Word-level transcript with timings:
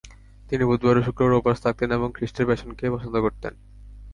তিনি 0.49 0.63
বুধবার 0.65 0.95
ও 0.97 1.05
শুক্রবার 1.07 1.39
উপাস 1.41 1.57
থাকতেন 1.61 1.89
এবং 1.91 2.07
খ্রিস্টের 2.11 2.47
প্যাশনকে 2.47 2.93
পছন্দ 2.93 3.15
করতেন। 3.21 3.53